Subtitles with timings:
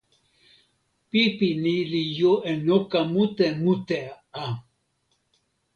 [1.09, 3.99] pipi ni li jo e noka mute mute
[4.43, 4.45] a!